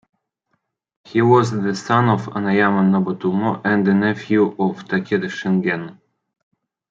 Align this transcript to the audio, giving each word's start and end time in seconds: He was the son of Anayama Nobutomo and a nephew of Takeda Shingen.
He 1.03 1.21
was 1.21 1.51
the 1.51 1.75
son 1.75 2.09
of 2.09 2.25
Anayama 2.25 2.89
Nobutomo 2.89 3.61
and 3.63 3.87
a 3.87 3.93
nephew 3.93 4.47
of 4.57 4.83
Takeda 4.85 5.27
Shingen. 5.29 5.99